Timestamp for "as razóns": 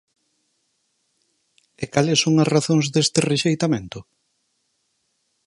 2.43-2.85